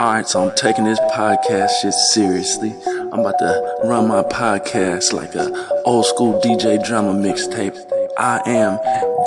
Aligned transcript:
Alright, 0.00 0.26
so 0.26 0.48
I'm 0.48 0.56
taking 0.56 0.84
this 0.84 0.98
podcast 1.12 1.68
shit 1.82 1.92
seriously. 1.92 2.74
I'm 3.12 3.20
about 3.20 3.38
to 3.38 3.80
run 3.84 4.08
my 4.08 4.22
podcast 4.22 5.12
like 5.12 5.34
a 5.34 5.52
old 5.84 6.06
school 6.06 6.40
DJ 6.40 6.82
drama 6.82 7.12
mixtape. 7.12 7.76
I 8.16 8.40
am 8.46 8.78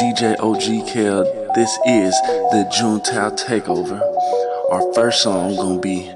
DJ 0.02 0.36
OG 0.40 1.54
This 1.54 1.70
is 1.86 2.20
the 2.50 2.68
Juntao 2.76 3.38
Takeover. 3.38 4.02
Our 4.72 4.94
first 4.96 5.22
song 5.22 5.56
gonna 5.58 5.80
be 5.80 6.10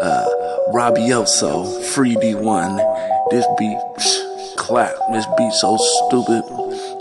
uh, 0.00 0.26
Rabioso, 0.72 1.82
Free 1.82 2.14
D1. 2.14 3.30
This 3.32 3.44
beat, 3.58 3.78
psh, 3.98 4.56
clap. 4.58 4.94
This 5.10 5.26
beat 5.36 5.52
so 5.54 5.76
stupid. 5.76 6.44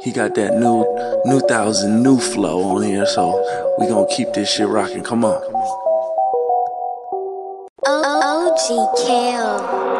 He 0.04 0.11
got 0.11 0.34
that 0.34 0.57
new, 0.57 0.84
new 1.32 1.41
thousand 1.41 2.01
new 2.01 2.18
flow 2.18 2.75
on 2.75 2.82
here, 2.82 3.05
so 3.05 3.37
we 3.77 3.87
gonna 3.87 4.07
keep 4.07 4.33
this 4.33 4.51
shit 4.51 4.68
rocking. 4.68 5.04
Come 5.04 5.23
on. 5.23 5.82
Kale. 8.73 9.93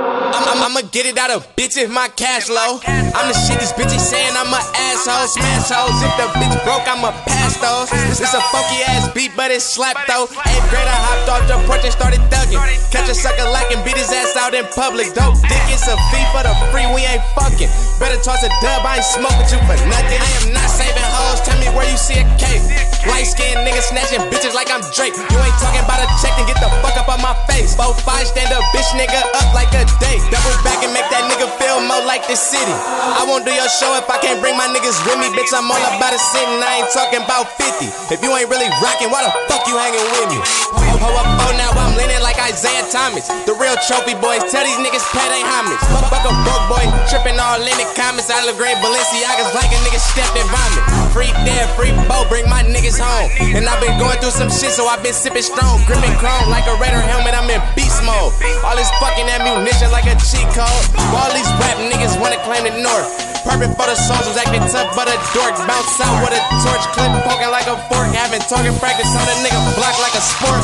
I'm, 0.54 0.62
I'ma 0.62 0.86
get 0.94 1.10
it 1.10 1.18
out 1.18 1.34
of 1.34 1.50
bitches, 1.58 1.90
my 1.90 2.14
cash 2.14 2.46
low. 2.46 2.78
I'm 2.86 3.26
the 3.26 3.34
shit 3.34 3.58
these 3.58 3.74
bitches 3.74 4.06
saying 4.06 4.38
I'm 4.38 4.54
a 4.54 4.62
asshole. 4.62 5.26
Smash 5.26 5.74
hoes. 5.74 5.98
If 6.06 6.14
the 6.14 6.30
bitch 6.38 6.54
broke, 6.62 6.86
I'ma 6.86 7.10
pass 7.26 7.58
those. 7.58 7.90
This 8.22 8.38
a 8.38 8.42
funky 8.54 8.86
ass 8.86 9.10
beat, 9.18 9.34
but 9.34 9.50
it's 9.50 9.66
slap 9.66 9.98
though. 10.06 10.30
Eighth 10.30 10.70
grade, 10.70 10.86
I 10.86 10.94
hopped 10.94 11.26
off 11.34 11.44
the 11.50 11.58
porch 11.66 11.82
and 11.82 11.90
started 11.90 12.22
thugging. 12.30 12.62
Catch 12.94 13.10
a 13.10 13.18
sucker 13.18 13.50
like 13.50 13.74
and 13.74 13.82
beat 13.82 13.98
his 13.98 14.14
ass 14.14 14.38
out 14.38 14.54
in 14.54 14.70
public. 14.78 15.10
Dope 15.18 15.42
dick, 15.50 15.66
it's 15.74 15.90
a 15.90 15.98
fee 16.14 16.22
for 16.30 16.46
the 16.46 16.54
free, 16.70 16.86
we 16.94 17.02
ain't 17.02 17.26
fucking. 17.34 17.74
Better 17.98 18.22
toss 18.22 18.46
a 18.46 18.52
dub, 18.62 18.86
I 18.86 19.02
ain't 19.02 19.10
smoking 19.10 19.50
you 19.50 19.58
for 19.66 19.78
nothing. 19.90 20.22
I 20.22 20.30
am 20.38 20.54
not 20.54 20.70
saving 20.70 21.10
hoes, 21.18 21.42
tell 21.42 21.58
me 21.58 21.74
where 21.74 21.90
you 21.90 21.98
see 21.98 22.22
a 22.22 22.26
cake. 22.38 22.62
Light 23.10 23.26
skinned 23.26 23.66
niggas 23.66 23.90
snatching 23.90 24.22
bitches 24.30 24.54
like 24.54 24.70
I'm 24.70 24.86
Drake. 24.94 25.18
You 25.18 25.38
ain't 25.42 25.58
talking 25.58 25.82
about 25.82 25.98
a 25.98 26.08
check, 26.22 26.38
then 26.38 26.46
get 26.46 26.62
the 26.62 26.70
fuck 26.86 26.94
up 26.94 27.10
on 27.10 27.20
my 27.26 27.34
face. 27.50 27.74
Both 27.74 27.98
five 28.06 28.30
stand 28.30 28.54
up, 28.54 28.62
bitch 28.70 28.94
nigga 28.94 29.18
up 29.34 29.50
like 29.58 29.74
a 29.74 29.84
date. 29.98 30.22
Double 30.44 30.60
back 30.68 30.84
and 30.84 30.92
make 30.92 31.08
that 31.08 31.24
nigga 31.32 31.48
feel 31.56 31.80
more 31.88 32.04
like 32.04 32.28
the 32.28 32.36
city. 32.36 32.76
I 33.16 33.24
won't 33.24 33.48
do 33.48 33.54
your 33.56 33.72
show 33.80 33.96
if 33.96 34.12
I 34.12 34.20
can't 34.20 34.44
bring 34.44 34.60
my 34.60 34.68
niggas 34.68 35.00
with 35.08 35.16
me. 35.16 35.32
Bitch, 35.32 35.56
I'm 35.56 35.72
all 35.72 35.80
about 35.80 36.12
a 36.12 36.20
sitting. 36.20 36.60
I 36.60 36.84
ain't 36.84 36.92
talking 36.92 37.24
about 37.24 37.48
50. 37.56 37.88
If 38.12 38.20
you 38.20 38.28
ain't 38.36 38.52
really 38.52 38.68
rocking, 38.84 39.08
why 39.08 39.24
the 39.24 39.32
fuck 39.48 39.64
you 39.72 39.80
hanging 39.80 40.04
with 40.04 40.36
me? 40.36 40.40
Ho, 40.44 41.00
ho 41.00 41.10
up, 41.16 41.48
oh, 41.48 41.56
now 41.56 41.72
I'm 41.80 41.96
leaning 41.96 42.20
like 42.20 42.36
Isaiah 42.44 42.84
Thomas. 42.92 43.32
The 43.48 43.56
real 43.56 43.80
trophy 43.88 44.20
boys, 44.20 44.44
tell 44.52 44.68
these 44.68 44.80
niggas 44.84 45.08
pay 45.16 45.28
they 45.32 45.48
homage. 45.48 45.80
Fuck, 45.88 46.12
fuck 46.12 46.28
a 46.28 46.36
broke 46.44 46.68
boy, 46.68 46.92
tripping 47.08 47.40
all 47.40 47.64
in 47.64 47.78
the 47.80 47.88
comments. 47.96 48.28
I 48.28 48.44
look 48.44 48.60
great 48.60 48.76
Balenciagas 48.84 49.56
like 49.56 49.72
a 49.72 49.80
nigga 49.88 50.00
stepped 50.04 50.36
in 50.36 50.44
vomit. 50.52 51.03
Free 51.14 51.30
dead, 51.46 51.70
free 51.78 51.94
bow, 52.10 52.26
bring 52.28 52.50
my 52.50 52.64
niggas 52.64 52.98
home. 52.98 53.30
And 53.54 53.70
I've 53.70 53.80
been 53.80 54.00
going 54.00 54.18
through 54.18 54.34
some 54.34 54.50
shit, 54.50 54.74
so 54.74 54.88
I've 54.88 55.04
been 55.04 55.14
sipping 55.14 55.46
strong. 55.46 55.80
Gripping 55.86 56.18
chrome 56.18 56.50
like 56.50 56.66
a 56.66 56.74
Raider 56.82 57.00
helmet, 57.00 57.38
I'm 57.38 57.50
in 57.54 57.62
beast 57.76 58.02
mode. 58.02 58.34
All 58.66 58.76
this 58.76 58.90
fucking 58.98 59.30
ammunition 59.30 59.92
like 59.92 60.10
a 60.10 60.18
cheat 60.18 60.50
code. 60.58 60.84
All 61.14 61.30
these 61.30 61.50
rap 61.62 61.78
niggas 61.78 62.20
wanna 62.20 62.42
claim 62.42 62.66
the 62.66 62.82
north. 62.82 63.33
Perfect 63.44 63.76
for 63.76 63.88
the 63.92 63.96
soldiers 64.00 64.40
acting 64.40 64.64
tough, 64.72 64.96
but 64.96 65.12
a 65.12 65.16
dork. 65.36 65.52
Bounce 65.68 66.00
out 66.00 66.24
with 66.24 66.32
a 66.32 66.42
torch 66.64 66.86
clip, 66.96 67.12
poking 67.28 67.52
like 67.52 67.68
a 67.68 67.76
fork. 67.92 68.08
Having 68.16 68.40
target 68.48 68.72
practice 68.80 69.12
on 69.12 69.28
a 69.28 69.36
nigga 69.44 69.60
block 69.76 70.00
like 70.00 70.16
a 70.16 70.24
sport. 70.24 70.64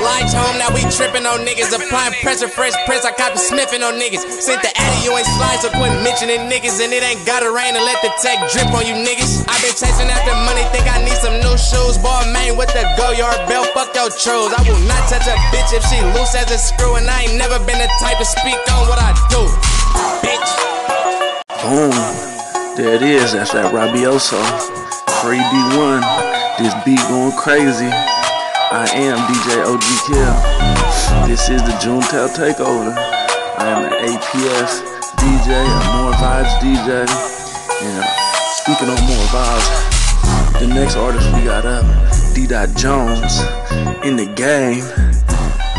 Lights 0.00 0.32
home, 0.32 0.56
now 0.56 0.72
we 0.72 0.80
tripping 0.88 1.28
on 1.28 1.44
niggas. 1.44 1.68
Applying 1.68 2.16
pressure, 2.24 2.48
fresh 2.48 2.72
press, 2.88 3.04
I 3.04 3.12
copy 3.12 3.36
sniffing 3.36 3.84
on 3.84 4.00
niggas. 4.00 4.24
Sent 4.40 4.64
the 4.64 4.72
addy, 4.72 5.04
you 5.04 5.12
ain't 5.12 5.28
slide, 5.36 5.60
so 5.60 5.68
quit 5.68 5.92
mentioning 6.00 6.48
niggas. 6.48 6.80
And 6.80 6.96
it 6.96 7.04
ain't 7.04 7.28
gotta 7.28 7.52
rain 7.52 7.76
to 7.76 7.82
let 7.84 8.00
the 8.00 8.08
tech 8.24 8.40
drip 8.56 8.72
on 8.72 8.88
you 8.88 8.96
niggas. 8.96 9.44
i 9.44 9.54
been 9.60 9.76
chasing 9.76 10.08
after 10.08 10.32
money, 10.48 10.64
think 10.72 10.88
I 10.88 11.04
need 11.04 11.18
some 11.20 11.36
new 11.44 11.56
shoes. 11.60 12.00
Boy, 12.00 12.24
man, 12.32 12.56
with 12.56 12.72
the 12.72 12.88
Goyard 12.96 13.44
belt, 13.52 13.68
fuck 13.76 13.92
your 13.92 14.08
trues. 14.08 14.48
I 14.56 14.64
will 14.64 14.80
not 14.88 15.04
touch 15.12 15.28
a 15.28 15.36
bitch 15.52 15.76
if 15.76 15.84
she 15.92 16.00
loose 16.16 16.32
as 16.32 16.48
a 16.48 16.56
screw. 16.56 16.96
And 16.96 17.04
I 17.04 17.28
ain't 17.28 17.36
never 17.36 17.60
been 17.68 17.76
the 17.76 17.90
type 18.00 18.16
to 18.16 18.24
speak 18.24 18.56
on 18.72 18.88
what 18.88 18.96
I 18.96 19.12
do. 19.28 19.44
Bitch. 20.24 21.17
Boom. 21.62 21.90
There 22.76 22.94
it 22.94 23.02
is. 23.02 23.32
That's 23.32 23.50
that 23.50 23.74
Rabioso. 23.74 24.38
Free 25.18 25.42
D1. 25.42 26.06
This 26.56 26.70
beat 26.86 27.02
going 27.10 27.34
crazy. 27.34 27.90
I 27.90 28.86
am 28.94 29.18
DJ 29.26 29.66
OG 29.66 29.82
Kill. 30.06 30.36
This 31.26 31.50
is 31.50 31.60
the 31.62 31.74
Juntao 31.82 32.30
Takeover. 32.30 32.94
I 33.58 33.66
am 33.74 33.84
an 33.86 33.92
APS 34.06 34.86
DJ, 35.18 35.58
a 35.58 35.98
More 35.98 36.12
Vibes 36.22 36.54
DJ. 36.62 37.10
And 37.82 38.04
uh, 38.04 38.08
speaking 38.62 38.88
on 38.88 39.00
More 39.02 39.26
Vibes, 39.34 40.60
the 40.60 40.68
next 40.68 40.94
artist 40.94 41.26
we 41.34 41.42
got 41.42 41.66
up, 41.66 41.84
D. 42.36 42.46
Dot 42.46 42.68
Jones, 42.76 43.40
in 44.06 44.14
the 44.14 44.32
game. 44.36 44.84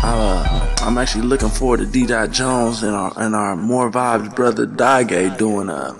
Uh, 0.02 0.69
I'm 0.82 0.96
actually 0.96 1.22
looking 1.22 1.50
forward 1.50 1.80
to 1.80 1.86
D. 1.86 2.06
Dot 2.06 2.30
Jones 2.30 2.82
and 2.82 2.94
our 2.96 3.12
and 3.16 3.34
our 3.34 3.54
More 3.54 3.90
Vibes 3.90 4.34
brother 4.34 4.64
Dage 4.64 5.36
doing 5.36 5.68
a 5.68 5.94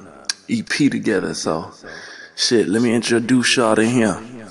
EP 0.48 0.66
together. 0.66 1.34
So, 1.34 1.72
shit, 2.34 2.66
let 2.66 2.80
me 2.80 2.94
introduce 2.94 3.56
y'all 3.56 3.76
to 3.76 3.84
him. 3.84 4.46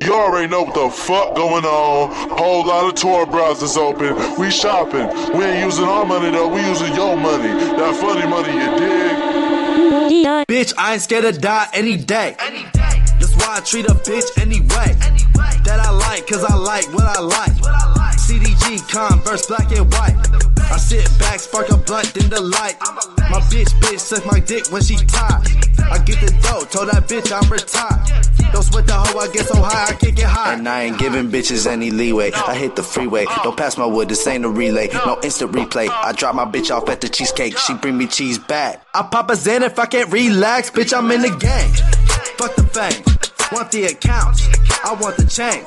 You 0.00 0.14
already 0.14 0.48
know 0.48 0.62
what 0.62 0.74
the 0.74 0.88
fuck 0.88 1.34
going 1.36 1.64
on. 1.66 2.38
Whole 2.38 2.66
lot 2.66 2.86
of 2.86 2.94
Tor 2.94 3.26
browsers 3.26 3.76
open. 3.76 4.40
We 4.40 4.50
shopping. 4.50 5.06
We 5.38 5.44
ain't 5.44 5.64
using 5.64 5.84
our 5.84 6.06
money 6.06 6.30
though. 6.30 6.48
We 6.48 6.64
using 6.64 6.94
your 6.94 7.16
money. 7.16 7.48
That 7.48 7.94
funny 7.96 8.26
money, 8.26 8.52
you 8.54 8.78
dig? 8.78 10.46
Bitch, 10.48 10.72
I 10.78 10.94
ain't 10.94 11.02
scared 11.02 11.34
to 11.34 11.38
die 11.38 11.68
any 11.74 11.98
day. 11.98 12.34
That's 12.38 13.36
why 13.36 13.56
I 13.56 13.60
treat 13.60 13.84
a 13.86 13.94
bitch 13.94 14.40
anyway. 14.40 15.17
That 15.64 15.80
I 15.80 15.90
like, 15.90 16.26
cause 16.26 16.44
I 16.44 16.54
like 16.54 16.86
what 16.94 17.04
I 17.04 17.20
like. 17.20 17.52
CDG, 18.16 18.86
Converse, 18.90 19.46
black 19.46 19.70
and 19.72 19.90
white. 19.92 20.16
I 20.70 20.76
sit 20.76 21.06
back, 21.18 21.40
spark 21.40 21.70
a 21.70 21.76
blunt, 21.76 22.12
then 22.14 22.28
the 22.30 22.40
light. 22.40 22.76
My 23.30 23.40
bitch, 23.48 23.72
bitch, 23.80 24.00
suck 24.00 24.24
my 24.26 24.40
dick 24.40 24.70
when 24.70 24.82
she 24.82 24.96
tied. 24.96 25.46
I 25.90 25.98
get 26.04 26.20
the 26.20 26.30
dough, 26.42 26.64
told 26.64 26.90
that 26.90 27.08
bitch 27.08 27.32
I'm 27.32 27.50
retired. 27.50 28.52
Don't 28.52 28.62
sweat 28.62 28.86
the 28.86 28.94
hoe, 28.94 29.18
I 29.18 29.28
get 29.28 29.46
so 29.46 29.60
high, 29.60 29.90
I 29.90 29.92
can't 29.94 30.16
get 30.16 30.26
high. 30.26 30.54
And 30.54 30.68
I 30.68 30.84
ain't 30.84 30.98
giving 30.98 31.30
bitches 31.30 31.66
any 31.66 31.90
leeway. 31.90 32.32
I 32.32 32.54
hit 32.54 32.76
the 32.76 32.82
freeway. 32.82 33.26
Don't 33.42 33.56
pass 33.56 33.76
my 33.76 33.86
wood, 33.86 34.08
this 34.08 34.26
ain't 34.26 34.44
a 34.44 34.48
relay. 34.48 34.88
No 35.06 35.18
instant 35.22 35.52
replay. 35.52 35.88
I 35.88 36.12
drop 36.12 36.34
my 36.34 36.44
bitch 36.44 36.74
off 36.74 36.88
at 36.88 37.00
the 37.00 37.08
cheesecake. 37.08 37.56
She 37.58 37.74
bring 37.74 37.96
me 37.96 38.06
cheese 38.06 38.38
back. 38.38 38.86
I 38.94 39.02
pop 39.02 39.30
a 39.30 39.36
Zen 39.36 39.62
if 39.62 39.78
I 39.78 39.86
can't 39.86 40.10
relax, 40.12 40.70
bitch, 40.70 40.96
I'm 40.96 41.10
in 41.10 41.22
the 41.22 41.30
gang. 41.30 41.72
Fuck 42.36 42.54
the 42.56 42.62
fame, 42.64 43.02
want 43.52 43.70
the 43.70 43.84
accounts. 43.84 44.48
I 44.84 44.94
want 45.00 45.16
the 45.16 45.26
change. 45.26 45.64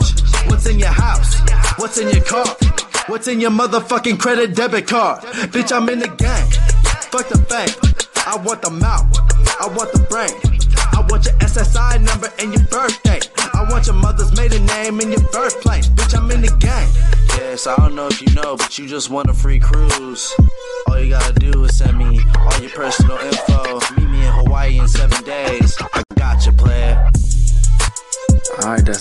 What's 0.49 0.67
in 0.67 0.79
your 0.79 0.89
house? 0.89 1.39
What's 1.77 1.97
in 1.97 2.09
your 2.09 2.23
car? 2.23 2.45
What's 3.07 3.27
in 3.27 3.39
your 3.39 3.51
motherfucking 3.51 4.19
credit 4.19 4.55
debit 4.55 4.87
card? 4.87 5.23
Bitch, 5.51 5.71
I'm 5.75 5.89
in 5.89 5.99
the 5.99 6.07
game. 6.07 6.47
Fuck 7.11 7.29
the 7.29 7.39
bank. 7.49 7.71
I 8.27 8.37
want 8.37 8.61
the 8.61 8.69
mouth. 8.69 9.05
I 9.59 9.67
want 9.75 9.91
the 9.93 9.99
brain. 10.09 10.31
I 10.93 11.05
want 11.09 11.25
your 11.25 11.35
SSI 11.35 12.03
number 12.03 12.31
and 12.39 12.53
your 12.53 12.63
birthday. 12.67 13.19
I 13.53 13.65
want 13.69 13.87
your 13.87 13.95
mother's 13.95 14.35
maiden 14.37 14.65
name 14.65 14.99
and 14.99 15.11
your 15.11 15.27
birthplace. 15.31 15.87
Bitch, 15.89 16.15
I'm 16.17 16.29
in 16.31 16.41
the 16.41 16.55
game. 16.57 16.89
Yes, 17.37 17.65
I 17.67 17.75
don't 17.77 17.95
know 17.95 18.07
if 18.07 18.21
you 18.21 18.33
know, 18.33 18.55
but 18.57 18.77
you 18.77 18.87
just 18.87 19.09
want 19.09 19.29
a 19.29 19.33
free 19.33 19.59
cruise. 19.59 20.33
All 20.87 20.99
you 20.99 21.09
gotta 21.09 21.33
do 21.33 21.63
is 21.63 21.77
send 21.77 21.97
me 21.97 22.21
all 22.37 22.59
your 22.59 22.71
personal 22.71 23.17
info. 23.17 23.79
Meet 23.95 24.09
me 24.09 24.25
in 24.25 24.33
Hawaii 24.33 24.77
in 24.79 24.87
seven 24.87 25.23
days. 25.23 25.80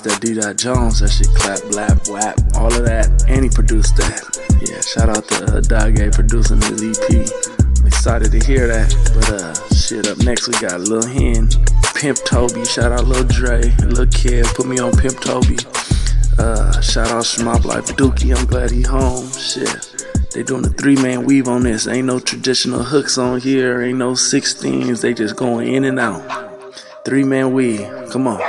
That 0.05 0.21
D. 0.21 0.35
Dot 0.35 0.57
Jones. 0.57 1.01
That 1.01 1.11
shit 1.11 1.29
clap, 1.35 1.59
blap, 1.71 2.09
whap, 2.11 2.39
all 2.57 2.73
of 2.73 2.85
that. 2.85 3.25
And 3.29 3.45
he 3.45 3.51
produced 3.51 3.97
that. 3.97 4.23
Yeah, 4.61 4.81
shout 4.81 5.09
out 5.09 5.27
to 5.29 5.57
uh, 5.57 5.61
Dage 5.61 6.13
producing 6.15 6.61
his 6.63 6.83
EP. 6.83 7.27
Excited 7.87 8.31
to 8.33 8.41
hear 8.47 8.67
that. 8.67 8.89
But 9.15 9.31
uh, 9.31 9.75
shit, 9.75 10.09
up 10.09 10.19
next 10.19 10.49
we 10.49 10.55
got 10.61 10.81
Lil 10.81 11.07
Hen, 11.07 11.49
Pimp 11.95 12.19
Toby. 12.25 12.65
Shout 12.65 12.93
out 12.93 13.05
Lil 13.05 13.25
Dre, 13.25 13.63
Lil 13.85 14.07
Kid. 14.07 14.47
Put 14.55 14.67
me 14.67 14.79
on 14.79 14.93
Pimp 14.93 15.21
Toby. 15.21 15.59
Uh, 16.39 16.81
shout 16.81 17.09
out 17.09 17.25
Schmop 17.25 17.65
Life 17.65 17.97
Dookie. 17.97 18.37
I'm 18.37 18.47
glad 18.47 18.71
he 18.71 18.83
home. 18.83 19.29
Shit. 19.33 20.07
They 20.33 20.45
doing 20.45 20.65
a 20.65 20.69
three 20.69 20.97
man 20.97 21.25
weave 21.25 21.49
on 21.49 21.65
this. 21.65 21.89
Ain't 21.89 22.07
no 22.07 22.21
traditional 22.21 22.85
hooks 22.85 23.19
on 23.19 23.41
here. 23.41 23.83
Ain't 23.83 23.99
no 23.99 24.13
16s. 24.13 25.01
They 25.01 25.13
just 25.13 25.37
going 25.37 25.75
in 25.75 25.85
and 25.85 25.99
out. 25.99 26.23
Three 27.05 27.25
man 27.25 27.53
weave. 27.53 27.87
Come 28.11 28.29
on. 28.29 28.41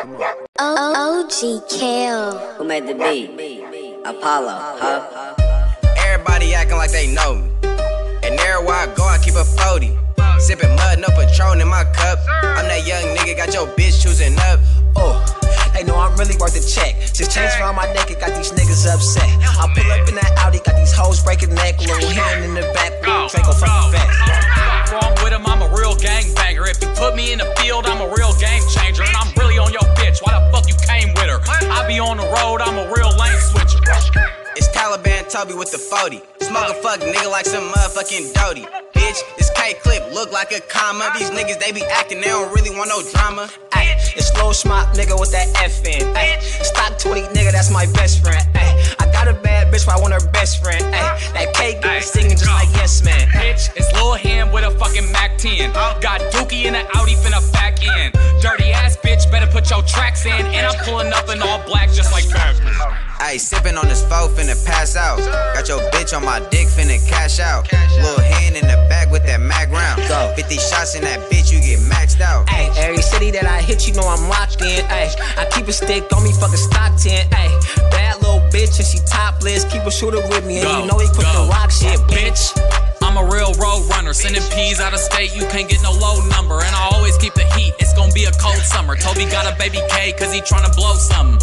OG 0.59 1.10
Kale. 1.31 2.37
Who 2.57 2.65
made 2.65 2.85
the 2.87 2.93
beat? 2.93 3.31
Apollo, 4.03 4.51
huh? 4.51 5.33
Everybody 5.97 6.53
acting 6.53 6.75
like 6.75 6.91
they 6.91 7.07
know 7.07 7.35
me. 7.35 7.49
And 8.21 8.37
everywhere 8.37 8.75
I 8.75 8.93
go, 8.93 9.05
I 9.05 9.17
keep 9.17 9.35
a 9.35 9.45
40. 9.45 9.97
Sipping 10.39 10.75
mud, 10.75 10.99
no 10.99 11.07
Patron 11.15 11.61
in 11.61 11.69
my 11.69 11.85
cup. 11.93 12.19
I'm 12.27 12.67
that 12.67 12.85
young 12.85 13.15
nigga, 13.15 13.37
got 13.37 13.53
your 13.53 13.65
bitch 13.67 14.03
choosing 14.03 14.37
up. 14.39 14.59
Oh, 14.97 15.23
they 15.73 15.83
know 15.83 15.95
I'm 15.95 16.15
really 16.17 16.37
worth 16.37 16.55
a 16.55 16.63
check. 16.63 16.99
Just 17.13 17.31
chains 17.31 17.53
around 17.59 17.75
my 17.75 17.87
neck, 17.93 18.11
it 18.11 18.19
got 18.19 18.35
these 18.35 18.51
niggas 18.51 18.87
upset. 18.87 19.27
I 19.57 19.67
pull 19.73 19.91
up 19.91 20.07
in 20.07 20.15
that 20.15 20.33
Audi, 20.39 20.59
got 20.59 20.75
these 20.75 20.93
hoes 20.93 21.23
breaking 21.23 21.53
neck. 21.55 21.79
Little 21.79 22.09
hand 22.09 22.45
in 22.45 22.53
the 22.53 22.65
back, 22.73 22.91
little 23.01 23.27
Draco 23.27 23.53
from 23.53 23.69
the 23.91 23.97
fence. 23.97 24.91
wrong 24.91 25.13
with 25.23 25.33
him, 25.33 25.45
I'm 25.45 25.61
a 25.61 25.69
real 25.71 25.95
gangbanger. 25.95 26.69
If 26.69 26.81
you 26.81 26.89
put 26.95 27.15
me 27.15 27.31
in 27.31 27.39
the 27.39 27.49
field, 27.59 27.85
I'm 27.85 28.01
a 28.01 28.09
real 28.11 28.33
game 28.39 28.63
changer. 28.69 29.03
And 29.03 29.15
I'm 29.15 29.31
really 29.37 29.57
on 29.57 29.71
your 29.71 29.87
bitch. 29.95 30.19
Why 30.23 30.39
the 30.39 30.43
fuck 30.51 30.67
you 30.67 30.75
came 30.81 31.13
with 31.13 31.29
her? 31.29 31.39
I 31.69 31.87
be 31.87 31.99
on 31.99 32.17
the 32.17 32.27
road, 32.41 32.61
I'm 32.61 32.77
a 32.77 32.87
real 32.91 33.11
lane 33.17 33.39
switcher. 33.39 33.79
It's 34.55 34.67
Taliban 34.75 35.29
Toby 35.31 35.53
with 35.53 35.71
the 35.71 35.77
40. 35.77 36.21
Smoke 36.41 36.69
a 36.69 36.73
fuck 36.81 36.99
nigga 36.99 37.29
like 37.31 37.45
some 37.45 37.71
motherfucking 37.71 38.33
Doty. 38.33 38.65
Bitch, 38.93 39.19
this 39.37 39.50
Clip 39.83 40.11
look 40.11 40.31
like 40.31 40.51
a 40.51 40.59
comma. 40.59 41.11
These 41.17 41.29
niggas, 41.29 41.59
they 41.59 41.71
be 41.71 41.83
acting, 41.83 42.19
they 42.19 42.27
don't 42.27 42.53
really 42.53 42.75
want 42.75 42.89
no 42.89 43.01
drama. 43.11 43.47
Ay, 43.73 43.95
it's 44.17 44.33
slow 44.33 44.51
smart 44.51 44.95
nigga 44.95 45.17
with 45.19 45.31
that 45.31 45.47
F 45.61 45.85
in. 45.85 46.01
Ay, 46.15 46.39
stock 46.39 46.97
20 46.97 47.21
nigga, 47.33 47.51
that's 47.51 47.71
my 47.71 47.85
best 47.93 48.23
friend. 48.23 48.41
Ay, 48.55 48.93
I 48.99 49.05
got 49.11 49.27
a 49.27 49.33
bad 49.33 49.71
bitch, 49.71 49.85
but 49.85 49.97
I 49.97 50.01
want 50.01 50.13
her 50.13 50.31
best 50.31 50.63
friend. 50.63 50.83
Ay, 50.83 51.19
that 51.33 51.53
K 51.53 51.79
get 51.79 52.03
singing 52.03 52.31
just 52.31 52.47
like 52.47 52.69
Yes 52.73 53.03
Man. 53.03 53.27
Bitch, 53.29 53.69
it's 53.75 53.91
Lil 53.93 54.13
Ham 54.13 54.51
with 54.51 54.65
a 54.65 54.71
fucking 54.71 55.11
Mac 55.11 55.37
10. 55.37 55.71
Got 56.01 56.21
Dookie 56.33 56.65
in 56.65 56.73
the 56.73 56.83
Audi 56.97 57.13
finna 57.15 57.41
back 57.53 57.83
in. 57.83 58.11
Dirty 58.41 58.71
ass 58.71 58.97
bitch, 58.97 59.29
better 59.31 59.47
put 59.47 59.69
your 59.69 59.83
tracks 59.83 60.25
in. 60.25 60.31
And 60.31 60.65
I'm 60.65 60.77
pulling 60.85 61.13
up 61.13 61.29
in 61.29 61.41
all 61.41 61.61
black 61.65 61.91
just 61.91 62.11
like 62.11 62.27
Batman. 62.33 62.73
Ayy, 63.21 63.37
sippin' 63.37 63.77
on 63.77 63.87
this 63.87 64.01
foe, 64.09 64.27
finna 64.33 64.57
pass 64.65 64.95
out. 64.95 65.19
Got 66.11 66.21
your 66.21 66.29
bitch 66.29 66.35
on 66.35 66.41
my 66.41 66.49
dick, 66.49 66.67
finna 66.67 67.07
cash 67.07 67.39
out. 67.39 67.67
cash 67.67 67.91
Little 67.95 68.19
hand 68.19 68.55
in 68.55 68.63
the 68.67 68.75
back 68.89 69.11
with 69.11 69.25
that 69.25 69.39
mag 69.39 69.71
round. 69.71 70.01
50 70.35 70.55
shots 70.55 70.95
in 70.95 71.03
that 71.03 71.19
bitch, 71.31 71.51
you 71.51 71.59
get 71.59 71.79
maxed 71.79 72.21
out. 72.21 72.45
Ay, 72.49 72.69
every 72.77 73.01
city 73.01 73.31
that 73.31 73.45
I 73.45 73.61
hit, 73.61 73.87
you 73.87 73.93
know 73.93 74.03
I'm 74.03 74.27
locked 74.27 74.61
in. 74.61 74.83
Ay, 74.85 75.13
I 75.37 75.45
keep 75.45 75.67
a 75.67 75.73
stick 75.73 76.03
on 76.15 76.23
me, 76.23 76.31
fucking 76.33 76.57
stock 76.57 76.97
10. 76.97 77.27
Ay, 77.31 77.59
bad 77.91 78.21
little 78.21 78.39
bitch 78.49 78.77
and 78.79 78.87
she 78.87 78.99
topless. 79.07 79.63
Keep 79.65 79.83
a 79.83 79.91
shooter 79.91 80.21
with 80.29 80.45
me, 80.45 80.59
and 80.59 80.67
Go, 80.67 80.81
you 80.81 80.87
know 80.87 80.99
he 80.99 81.07
quick 81.07 81.27
go. 81.27 81.45
to 81.45 81.49
rock 81.49 81.71
shit, 81.71 81.99
bitch. 82.11 82.80
I'm 83.11 83.17
a 83.17 83.29
real 83.29 83.51
road 83.55 83.89
runner, 83.89 84.13
sending 84.13 84.41
peas 84.55 84.79
out 84.79 84.93
of 84.93 84.99
state, 84.99 85.35
you 85.35 85.45
can't 85.47 85.67
get 85.67 85.83
no 85.83 85.91
low 85.91 86.25
number. 86.29 86.63
And 86.63 86.73
I 86.73 86.91
always 86.93 87.17
keep 87.17 87.33
the 87.33 87.43
heat, 87.59 87.73
it's 87.77 87.93
gonna 87.93 88.13
be 88.13 88.23
a 88.23 88.31
cold 88.31 88.55
summer. 88.63 88.95
Toby 88.95 89.25
got 89.25 89.51
a 89.51 89.57
baby 89.57 89.79
K, 89.89 90.13
cause 90.13 90.33
he 90.33 90.39
tryna 90.39 90.73
blow 90.77 90.93
something. 90.93 91.37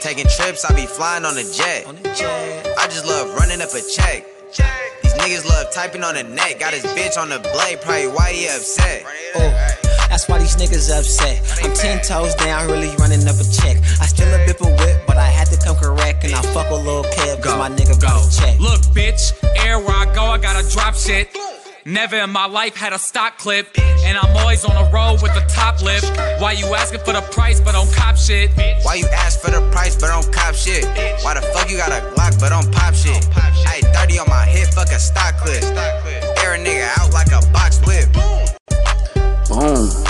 Taking 0.00 0.24
trips, 0.34 0.64
I 0.64 0.74
be 0.74 0.86
flying 0.86 1.26
on 1.26 1.36
a 1.36 1.44
jet. 1.44 1.84
I 1.86 2.86
just 2.86 3.04
love 3.04 3.34
running 3.34 3.60
up 3.60 3.68
a 3.74 3.82
check. 3.82 4.24
These 5.02 5.12
niggas 5.12 5.44
love 5.46 5.70
typing 5.74 6.04
on 6.04 6.14
the 6.14 6.24
neck. 6.24 6.58
Got 6.58 6.72
his 6.72 6.84
bitch 6.84 7.20
on 7.20 7.28
the 7.28 7.38
blade, 7.52 7.82
probably 7.82 8.08
why 8.08 8.32
he 8.32 8.46
upset. 8.46 9.04
Oh, 9.34 9.40
that's 9.40 9.74
why 9.74 9.79
these 10.56 10.68
niggas 10.68 10.90
upset. 10.90 11.40
I'm 11.62 11.74
ten 11.74 12.02
toes 12.02 12.34
down, 12.34 12.68
really 12.68 12.94
running 12.96 13.26
up 13.26 13.36
a 13.36 13.44
check. 13.44 13.76
I 14.00 14.06
still 14.06 14.28
a 14.28 14.46
bip 14.46 14.60
a 14.60 14.66
whip, 14.66 15.06
but 15.06 15.16
I 15.16 15.26
had 15.26 15.48
to 15.48 15.56
come 15.64 15.76
correct. 15.76 16.24
And 16.24 16.34
I 16.34 16.42
fuck 16.42 16.70
with 16.70 16.84
Lil 16.84 17.04
Kev, 17.04 17.42
cause 17.42 17.56
my 17.58 17.68
nigga 17.68 18.00
got 18.00 18.22
a 18.22 18.36
check. 18.36 18.58
Look, 18.58 18.80
bitch, 18.94 19.32
everywhere 19.56 19.96
I 19.96 20.14
go, 20.14 20.24
I 20.24 20.38
gotta 20.38 20.68
drop 20.70 20.94
shit. 20.94 21.36
Never 21.86 22.16
in 22.16 22.30
my 22.30 22.46
life 22.46 22.76
had 22.76 22.92
a 22.92 22.98
stock 22.98 23.38
clip, 23.38 23.66
and 23.78 24.18
I'm 24.18 24.36
always 24.36 24.64
on 24.64 24.74
the 24.74 24.90
road 24.92 25.22
with 25.22 25.32
the 25.34 25.44
top 25.48 25.82
lip. 25.82 26.04
Why 26.40 26.52
you 26.52 26.66
asking 26.74 27.00
for 27.00 27.12
the 27.12 27.22
price 27.32 27.58
but 27.60 27.72
don't 27.72 27.90
cop 27.92 28.16
shit? 28.16 28.50
Why 28.82 28.94
you 28.94 29.06
ask 29.06 29.40
for 29.40 29.50
the 29.50 29.66
price 29.72 29.96
but 29.96 30.08
don't 30.08 30.30
cop 30.32 30.54
shit? 30.54 30.84
Why 31.24 31.34
the 31.34 31.42
fuck 31.54 31.70
you 31.70 31.78
got 31.78 31.90
a 31.90 32.04
Glock 32.14 32.38
but 32.38 32.50
don't 32.50 32.70
pop 32.72 32.94
shit? 32.94 33.24
Hey, 33.64 33.80
30 33.80 34.18
on 34.18 34.28
my 34.28 34.44
hip, 34.44 34.68
fuck 34.74 34.88
a 34.88 34.98
stock 34.98 35.36
clip. 35.38 35.62
Air 36.44 36.54
a 36.54 36.58
nigga 36.58 36.86
out 36.98 37.12
like 37.12 37.32
a 37.32 37.40
box 37.50 37.80
whip. 37.86 38.12
Boom. 39.48 40.09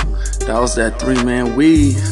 That 0.51 0.59
was 0.59 0.75
that 0.75 0.99
three 0.99 1.23
man 1.23 1.55
weave. 1.55 2.03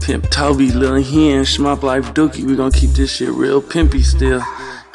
Pimp 0.00 0.28
Toby, 0.30 0.72
Lil 0.72 0.96
Hen, 0.96 1.44
Schmop 1.44 1.84
Life 1.84 2.06
Dookie. 2.12 2.42
We 2.42 2.56
gonna 2.56 2.72
keep 2.72 2.90
this 2.90 3.14
shit 3.14 3.30
real 3.30 3.62
pimpy 3.62 4.02
still. 4.02 4.42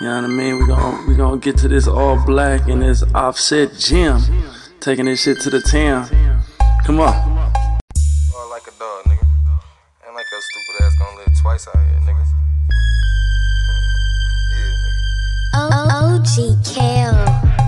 You 0.01 0.07
know 0.07 0.15
what 0.15 0.25
I 0.25 0.27
mean? 0.27 0.59
We 0.59 0.67
gonna 0.67 1.07
we 1.07 1.15
gonna 1.15 1.37
get 1.37 1.55
to 1.59 1.69
this 1.69 1.87
all 1.87 2.21
black 2.25 2.67
and 2.67 2.81
this 2.81 3.01
Offset 3.15 3.71
Jim. 3.79 4.19
Taking 4.81 5.05
this 5.05 5.23
shit 5.23 5.39
to 5.43 5.49
the 5.49 5.61
town. 5.61 6.09
Come 6.85 6.99
on. 6.99 7.15
Or 8.35 8.49
like 8.49 8.67
a 8.67 8.71
dog, 8.77 9.05
nigga. 9.05 9.25
Ain't 10.05 10.13
like 10.13 10.25
your 10.29 10.41
stupid 10.41 10.83
ass 10.83 10.93
gonna 10.99 11.17
live 11.19 11.41
twice 11.41 11.65
out 11.69 11.77
here, 11.77 12.01
nigga. 12.01 12.25
OG 15.55 16.35
Kill. 16.65 17.15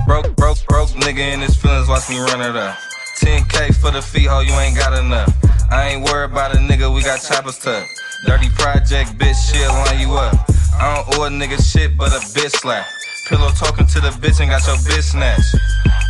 Broke, 0.06 0.36
broke, 0.36 0.58
broke 0.68 0.90
nigga 0.90 1.20
and 1.20 1.42
his 1.42 1.56
feelings, 1.56 1.88
watch 1.88 2.10
me 2.10 2.20
run 2.20 2.42
it 2.42 2.58
up. 2.58 2.78
10k 3.18 3.76
for 3.76 3.92
the 3.92 4.02
feet, 4.02 4.28
ho, 4.28 4.40
you 4.42 4.54
ain't 4.54 4.78
got 4.78 4.98
enough. 4.98 5.32
I 5.72 5.90
ain't 5.90 6.04
worried 6.06 6.32
about 6.32 6.56
a 6.56 6.60
nigga, 6.60 6.94
we 6.94 7.02
got 7.02 7.22
choppers 7.22 7.58
tucked. 7.60 7.90
Dirty 8.26 8.50
project, 8.50 9.18
bitch, 9.18 9.36
she'll 9.48 9.72
line 9.86 10.00
you 10.00 10.14
up. 10.14 10.36
I 10.76 10.96
don't 10.96 11.20
owe 11.20 11.24
a 11.26 11.30
nigga 11.30 11.60
shit, 11.60 11.98
but 11.98 12.12
a 12.12 12.20
bitch 12.36 12.52
slap. 12.60 12.86
Pillow 13.28 13.50
talking 13.52 13.86
to 13.88 14.00
the 14.02 14.10
bitch 14.22 14.40
and 14.40 14.50
got 14.50 14.66
your 14.68 14.76
bitch 14.86 15.12
snatched. 15.12 15.56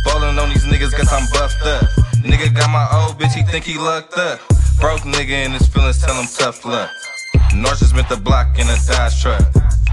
Ballin' 0.04 0.38
on 0.38 0.48
these 0.48 0.64
niggas, 0.64 0.90
guess 0.92 1.12
I'm 1.12 1.26
buffed 1.32 1.62
up. 1.62 1.84
Nigga 2.22 2.54
got 2.54 2.70
my 2.70 2.86
old 2.92 3.18
bitch, 3.18 3.32
he 3.34 3.42
think 3.42 3.64
he 3.64 3.78
lucked 3.78 4.18
up. 4.18 4.40
Broke 4.80 5.00
nigga 5.00 5.46
and 5.46 5.52
his 5.54 5.66
feelings, 5.68 6.02
tell 6.02 6.14
him 6.14 6.28
tough 6.36 6.64
luck. 6.64 6.90
North 7.54 7.78
just 7.78 7.94
meant 7.94 8.08
the 8.08 8.16
block 8.16 8.58
in 8.58 8.68
a 8.68 8.76
Dodge 8.86 9.22
truck. 9.22 9.42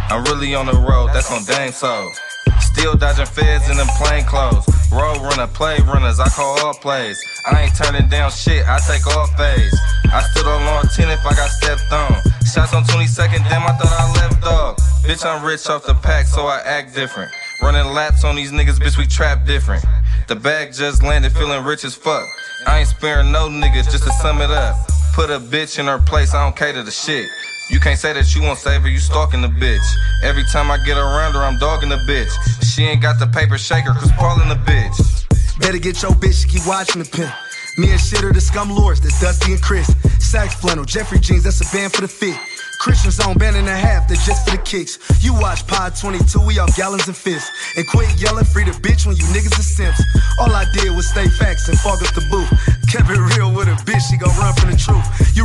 I'm 0.10 0.24
really 0.26 0.54
on 0.56 0.66
the 0.66 0.74
road, 0.74 1.12
that's 1.14 1.32
on 1.32 1.44
Dame 1.46 1.72
Soul. 1.72 2.12
Still 2.60 2.96
dodging 2.96 3.26
feds 3.26 3.70
in 3.70 3.78
them 3.78 3.88
plain 3.98 4.26
clothes. 4.26 4.66
Road 4.94 5.18
runner, 5.26 5.48
play 5.48 5.80
runners, 5.80 6.20
I 6.20 6.30
call 6.30 6.60
all 6.64 6.74
plays. 6.76 7.20
I 7.50 7.64
ain't 7.64 7.76
turning 7.76 8.08
down 8.10 8.30
shit, 8.30 8.64
I 8.68 8.78
take 8.78 9.06
all 9.08 9.26
phase. 9.36 9.74
I 10.06 10.22
stood 10.22 10.46
on 10.46 10.64
long 10.66 10.84
10 10.84 11.10
if 11.10 11.26
I 11.26 11.34
got 11.34 11.50
stepped 11.50 11.92
on. 11.92 12.14
Shots 12.46 12.74
on 12.76 12.84
22nd, 12.84 13.42
damn, 13.50 13.64
I 13.64 13.74
thought 13.74 13.90
I 13.90 14.14
left 14.22 14.46
off. 14.46 14.78
Bitch, 15.02 15.26
I'm 15.26 15.44
rich 15.44 15.68
off 15.68 15.84
the 15.84 15.96
pack, 15.96 16.28
so 16.28 16.46
I 16.46 16.60
act 16.60 16.94
different. 16.94 17.32
Running 17.64 17.92
laps 17.92 18.24
on 18.24 18.36
these 18.36 18.52
niggas, 18.52 18.78
bitch, 18.78 18.98
we 18.98 19.08
trap 19.08 19.48
different. 19.48 19.84
The 20.28 20.36
bag 20.36 20.74
just 20.74 21.02
landed, 21.02 21.32
feeling 21.32 21.64
rich 21.64 21.84
as 21.86 21.96
fuck. 21.96 22.28
I 22.68 22.80
ain't 22.80 22.88
sparing 22.88 23.32
no 23.32 23.50
niggas, 23.50 23.90
just 23.90 24.04
to 24.04 24.12
sum 24.22 24.42
it 24.42 24.52
up. 24.52 24.76
Put 25.14 25.32
a 25.32 25.40
bitch 25.40 25.80
in 25.80 25.88
her 25.88 25.98
place, 25.98 26.36
I 26.36 26.44
don't 26.44 26.56
cater 26.56 26.84
to 26.84 26.92
shit. 26.92 27.28
You 27.70 27.80
can't 27.80 27.98
say 27.98 28.14
that 28.14 28.36
you 28.36 28.42
won't 28.42 28.60
save 28.60 28.82
her, 28.82 28.90
you 28.90 29.00
stalking 29.00 29.42
the 29.42 29.48
bitch. 29.48 29.86
Every 30.24 30.44
time 30.46 30.70
I 30.70 30.78
get 30.78 30.98
around 30.98 31.34
her, 31.34 31.44
I'm 31.44 31.58
dogging 31.58 31.90
the 31.90 31.98
bitch. 31.98 32.32
She 32.64 32.84
ain't 32.84 33.02
got 33.02 33.20
the 33.20 33.28
paper 33.28 33.58
shaker, 33.58 33.94
cause 33.94 34.12
Paul 34.14 34.42
in 34.42 34.50
the 34.50 34.56
bitch. 34.56 35.60
Better 35.60 35.78
get 35.78 36.02
your 36.02 36.12
bitch, 36.12 36.48
keep 36.48 36.66
watching 36.68 37.02
the 37.02 37.10
pimp. 37.10 37.34
Me 37.78 37.90
and 37.90 38.00
shit 38.00 38.24
are 38.24 38.34
the 38.34 38.42
scum 38.42 38.70
lords, 38.70 39.02
that's 39.02 39.20
Dusty 39.20 39.54
and 39.54 39.62
Chris. 39.62 39.88
Sax 40.20 40.54
flannel, 40.56 40.86
Jeffrey 40.86 41.20
jeans, 41.20 41.44
that's 41.44 41.62
a 41.62 41.76
band 41.76 41.94
for 41.94 42.02
the 42.02 42.08
fit. 42.08 42.38
Christian 42.80 43.12
zone, 43.12 43.38
band 43.38 43.56
and 43.56 43.68
a 43.68 43.76
half, 43.76 44.10
that's 44.10 44.26
just 44.26 44.44
for 44.44 44.58
the 44.58 44.62
kicks. 44.62 45.00
You 45.24 45.34
watch 45.40 45.66
Pod 45.68 45.96
22, 45.96 46.46
we 46.46 46.60
off 46.60 46.76
gallons 46.76 47.08
and 47.08 47.16
fists. 47.16 47.50
And 47.78 47.88
quit 47.88 48.10
yelling, 48.20 48.44
free 48.44 48.66
the 48.66 48.72
bitch 48.72 49.08
when 49.08 49.16
you 49.16 49.24
niggas 49.32 49.58
are 49.58 49.64
simps. 49.64 50.04
All 50.38 50.52
I 50.52 50.66
did 50.74 50.92
was 50.92 51.08
stay 51.08 51.28
facts 51.40 51.70
and 51.70 51.80
fog 51.80 52.04
up 52.04 52.14
the 52.14 52.28
booth. 52.30 52.43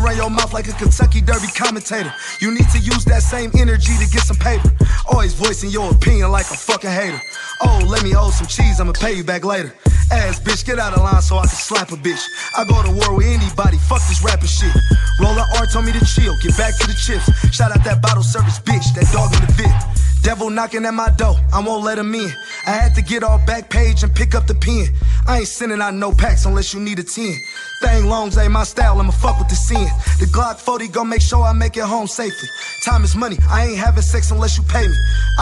Run 0.08 0.16
your 0.16 0.30
mouth 0.30 0.54
like 0.54 0.66
a 0.68 0.72
Kentucky 0.72 1.20
Derby 1.20 1.48
commentator. 1.48 2.10
You 2.40 2.50
need 2.50 2.66
to 2.70 2.78
use 2.78 3.04
that 3.12 3.20
same 3.20 3.50
energy 3.58 3.92
to 4.00 4.08
get 4.08 4.24
some 4.24 4.38
paper. 4.38 4.72
Always 5.04 5.34
voicing 5.34 5.68
your 5.68 5.90
opinion 5.90 6.32
like 6.32 6.46
a 6.46 6.56
fucking 6.56 6.88
hater. 6.88 7.20
Oh, 7.60 7.84
let 7.86 8.02
me 8.02 8.12
hold 8.12 8.32
some 8.32 8.46
cheese, 8.46 8.80
I'ma 8.80 8.92
pay 8.92 9.12
you 9.12 9.22
back 9.22 9.44
later. 9.44 9.74
Ass 10.10 10.40
bitch, 10.40 10.64
get 10.64 10.78
out 10.78 10.94
of 10.94 11.02
line 11.02 11.20
so 11.20 11.36
I 11.36 11.44
can 11.44 11.60
slap 11.60 11.92
a 11.92 11.96
bitch. 11.96 12.24
I 12.56 12.64
go 12.64 12.82
to 12.82 12.90
war 12.90 13.18
with 13.18 13.26
anybody, 13.26 13.76
fuck 13.76 14.00
this 14.08 14.24
rapping 14.24 14.48
shit. 14.48 14.72
Roller 15.20 15.44
R 15.60 15.66
told 15.66 15.84
me 15.84 15.92
to 15.92 16.02
chill, 16.06 16.32
get 16.40 16.56
back 16.56 16.78
to 16.78 16.86
the 16.86 16.94
chips. 16.94 17.28
Shout 17.54 17.70
out 17.70 17.84
that 17.84 18.00
bottle 18.00 18.22
service 18.22 18.58
bitch, 18.60 18.88
that 18.94 19.12
dog 19.12 19.34
in 19.34 19.44
the 19.44 19.52
vid. 19.60 19.98
Devil 20.22 20.50
knocking 20.50 20.84
at 20.84 20.94
my 20.94 21.10
door, 21.10 21.36
I 21.52 21.60
won't 21.60 21.84
let 21.84 21.98
him 21.98 22.14
in. 22.14 22.30
I 22.66 22.70
had 22.70 22.94
to 22.96 23.02
get 23.02 23.22
off 23.22 23.46
Backpage 23.46 24.02
and 24.02 24.14
pick 24.14 24.34
up 24.34 24.46
the 24.46 24.54
pen. 24.54 24.88
I 25.26 25.38
ain't 25.40 25.48
sending 25.48 25.80
out 25.80 25.94
no 25.94 26.12
packs 26.12 26.44
unless 26.44 26.74
you 26.74 26.80
need 26.80 26.98
a 26.98 27.02
10. 27.02 27.34
Thing 27.80 28.06
longs 28.06 28.36
ain't 28.36 28.52
my 28.52 28.64
style, 28.64 28.98
I'ma 28.98 29.12
fuck 29.12 29.38
with 29.38 29.48
the 29.48 29.54
sin. 29.54 29.86
The 30.18 30.26
Glock 30.26 30.58
40 30.58 30.88
gon' 30.88 31.08
make 31.08 31.22
sure 31.22 31.44
I 31.44 31.52
make 31.52 31.76
it 31.76 31.84
home 31.84 32.08
safely. 32.08 32.48
Time 32.84 33.04
is 33.04 33.14
money, 33.14 33.36
I 33.48 33.66
ain't 33.66 33.78
having 33.78 34.02
sex 34.02 34.30
unless 34.30 34.58
you 34.58 34.64
pay 34.64 34.86
me. 34.86 34.96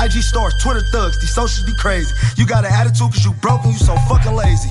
IG 0.05 0.13
stars, 0.23 0.55
Twitter 0.63 0.83
thugs, 0.93 1.19
these 1.21 1.35
socials 1.35 1.65
be 1.65 1.75
crazy. 1.81 2.13
You 2.37 2.47
got 2.47 2.65
an 2.65 2.73
attitude 2.73 3.13
cause 3.13 3.25
you 3.25 3.33
broke 3.41 3.65
and 3.65 3.73
you 3.73 3.79
so 3.79 3.97
fucking 4.09 4.35
lazy. 4.35 4.71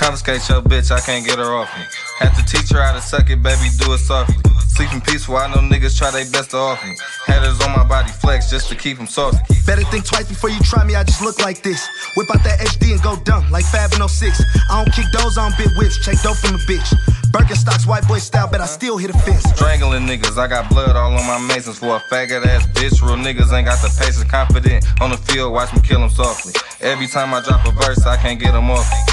Confiscate 0.00 0.48
your 0.48 0.62
bitch, 0.62 0.90
I 0.90 0.98
can't 0.98 1.26
get 1.26 1.36
her 1.36 1.52
off 1.52 1.68
me. 1.76 1.84
Had 2.24 2.32
to 2.32 2.42
teach 2.48 2.72
her 2.72 2.80
how 2.80 2.96
to 2.96 3.02
suck 3.02 3.28
it, 3.28 3.42
baby, 3.42 3.68
do 3.76 3.92
it 3.92 3.98
softly. 3.98 4.40
Sleeping 4.64 5.02
peaceful, 5.02 5.36
I 5.36 5.52
know 5.52 5.60
niggas 5.60 5.92
try 5.98 6.10
their 6.10 6.24
best 6.32 6.52
to 6.52 6.56
off 6.56 6.82
me. 6.82 6.96
Haters 7.26 7.60
on 7.60 7.76
my 7.76 7.84
body 7.84 8.08
flex 8.08 8.48
just 8.48 8.70
to 8.70 8.74
keep 8.74 8.96
them 8.96 9.06
soft. 9.06 9.44
Better 9.66 9.84
think 9.92 10.06
twice 10.06 10.26
before 10.26 10.48
you 10.48 10.58
try 10.60 10.84
me, 10.84 10.94
I 10.96 11.04
just 11.04 11.20
look 11.20 11.38
like 11.44 11.62
this. 11.62 11.86
Whip 12.16 12.34
out 12.34 12.42
that 12.44 12.60
HD 12.60 12.92
and 12.92 13.02
go 13.02 13.16
dumb, 13.28 13.44
like 13.50 13.66
Fab 13.66 13.92
in 13.92 14.00
06. 14.00 14.40
I 14.70 14.82
don't 14.82 14.90
kick 14.94 15.04
those 15.12 15.36
on 15.36 15.52
big 15.58 15.68
whips, 15.76 16.02
check 16.02 16.16
dope 16.22 16.38
from 16.38 16.56
the 16.56 16.64
bitch. 16.64 16.96
Birkenstocks, 17.28 17.86
white 17.86 18.08
boy 18.08 18.20
style, 18.20 18.48
but 18.50 18.62
I 18.62 18.66
still 18.66 18.96
hit 18.96 19.10
a 19.10 19.18
fence. 19.18 19.44
Strangling 19.52 20.08
niggas, 20.08 20.38
I 20.38 20.48
got 20.48 20.70
blood 20.70 20.96
all 20.96 21.12
on 21.12 21.26
my 21.26 21.38
masons 21.46 21.78
for 21.78 21.96
a 21.96 22.00
faggot 22.08 22.46
ass 22.46 22.66
bitch. 22.68 23.02
Real 23.02 23.20
niggas 23.20 23.52
ain't 23.52 23.66
got 23.66 23.76
the 23.84 23.94
patience, 24.00 24.24
confident 24.24 24.82
on 25.02 25.10
the 25.10 25.18
field, 25.18 25.52
watch 25.52 25.74
me 25.74 25.82
kill 25.82 26.00
them 26.00 26.08
softly. 26.08 26.54
Every 26.80 27.06
time 27.06 27.34
I 27.34 27.42
drop 27.42 27.66
a 27.66 27.72
verse, 27.72 28.06
I 28.06 28.16
can't 28.16 28.40
get 28.40 28.52
them 28.52 28.70
off 28.70 28.90
me. 28.90 29.09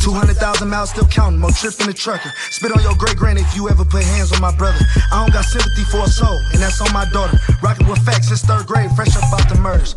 200,000 0.00 0.68
miles 0.68 0.90
still 0.90 1.06
counting, 1.06 1.38
more 1.38 1.50
trip 1.50 1.74
than 1.74 1.88
a 1.88 1.92
trucker. 1.92 2.32
Spit 2.50 2.72
on 2.72 2.82
your 2.82 2.94
great 2.96 3.16
granny 3.16 3.42
if 3.42 3.54
you 3.54 3.68
ever 3.68 3.84
put 3.84 4.02
hands 4.02 4.32
on 4.32 4.40
my 4.40 4.54
brother. 4.56 4.78
I 5.12 5.22
don't 5.22 5.32
got 5.32 5.44
sympathy 5.44 5.84
for 5.84 6.04
a 6.04 6.08
soul, 6.08 6.40
and 6.52 6.60
that's 6.60 6.80
on 6.80 6.92
my 6.92 7.04
daughter. 7.10 7.38
Rockin' 7.62 7.86
with 7.86 7.98
facts 8.04 8.28
since 8.28 8.42
third 8.42 8.66
grade, 8.66 8.90
fresh 8.92 9.16
up 9.16 9.24
out 9.32 9.48
the 9.48 9.60
murders. 9.60 9.96